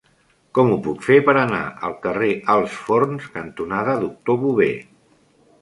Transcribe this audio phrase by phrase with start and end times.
[0.59, 4.73] Com ho puc fer per anar al carrer Alts Forns cantonada Doctor Bové?